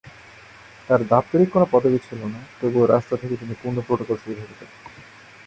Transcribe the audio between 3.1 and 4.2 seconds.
থেকে তিনি পূর্ণ প্রোটোকল